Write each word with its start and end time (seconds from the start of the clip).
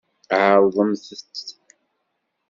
Ɛeṛḍemt-t. 0.39 1.37